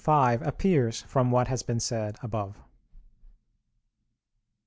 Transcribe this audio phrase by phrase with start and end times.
[0.03, 2.59] 5: appears from what has been said above.